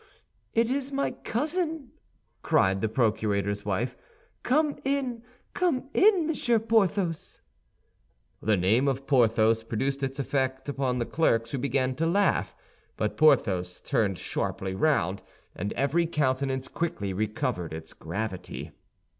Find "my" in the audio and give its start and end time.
0.91-1.11